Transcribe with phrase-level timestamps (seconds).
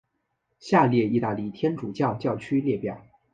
[0.57, 3.03] 下列意大利天主教教区列表。